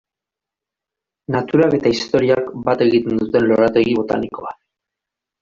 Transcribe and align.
Naturak 1.35 1.75
eta 1.79 1.91
historiak 1.97 2.49
bat 2.71 2.83
egiten 2.87 3.21
duten 3.25 3.47
lorategi 3.53 3.95
botanikoa. 4.01 4.57